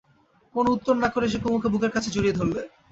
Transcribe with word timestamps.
কোনো 0.55 0.69
উত্তর 0.75 0.95
না 1.03 1.09
করে 1.13 1.25
সে 1.31 1.37
কুমুকে 1.43 1.67
বুকের 1.73 1.91
কাছে 1.93 2.09
জড়িয়ে 2.15 2.37
ধরলে। 2.37 2.61